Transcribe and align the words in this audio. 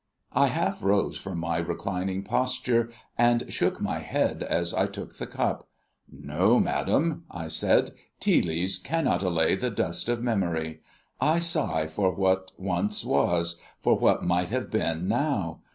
I 0.33 0.47
half 0.47 0.81
rose 0.81 1.15
from 1.15 1.37
my 1.37 1.57
reclining 1.57 2.23
posture, 2.23 2.89
and 3.19 3.53
shook 3.53 3.79
my 3.79 3.99
head 3.99 4.41
as 4.41 4.73
I 4.73 4.87
took 4.87 5.13
the 5.13 5.27
cup. 5.27 5.69
"No, 6.11 6.59
madam," 6.59 7.25
I 7.29 7.49
said, 7.49 7.91
"tea 8.19 8.41
leaves 8.41 8.79
cannot 8.79 9.21
allay 9.21 9.53
the 9.53 9.69
dust 9.69 10.09
of 10.09 10.23
memory. 10.23 10.79
I 11.19 11.37
sigh 11.37 11.85
for 11.85 12.15
what 12.15 12.49
once 12.57 13.05
was, 13.05 13.61
for 13.79 13.95
what 13.95 14.23
might 14.23 14.49
have 14.49 14.71
been 14.71 15.07
now. 15.07 15.61